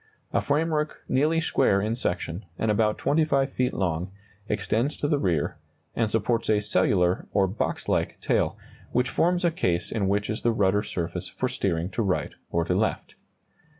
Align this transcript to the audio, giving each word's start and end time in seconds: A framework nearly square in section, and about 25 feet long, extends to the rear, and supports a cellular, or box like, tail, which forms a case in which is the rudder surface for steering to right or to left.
A 0.33 0.41
framework 0.41 1.03
nearly 1.07 1.39
square 1.39 1.79
in 1.79 1.95
section, 1.95 2.43
and 2.57 2.71
about 2.71 2.97
25 2.97 3.51
feet 3.51 3.71
long, 3.71 4.11
extends 4.49 4.97
to 4.97 5.07
the 5.07 5.19
rear, 5.19 5.57
and 5.95 6.09
supports 6.09 6.49
a 6.49 6.59
cellular, 6.59 7.27
or 7.33 7.45
box 7.45 7.87
like, 7.87 8.19
tail, 8.19 8.57
which 8.91 9.11
forms 9.11 9.45
a 9.45 9.51
case 9.51 9.91
in 9.91 10.07
which 10.07 10.27
is 10.27 10.41
the 10.41 10.53
rudder 10.53 10.81
surface 10.81 11.27
for 11.27 11.47
steering 11.47 11.91
to 11.91 12.01
right 12.01 12.31
or 12.49 12.65
to 12.65 12.73
left. 12.73 13.13